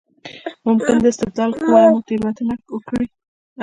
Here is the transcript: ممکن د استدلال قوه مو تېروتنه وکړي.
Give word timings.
ممکن 0.67 0.95
د 1.03 1.05
استدلال 1.11 1.51
قوه 1.59 1.81
مو 1.91 1.99
تېروتنه 2.07 2.55
وکړي. 2.75 3.05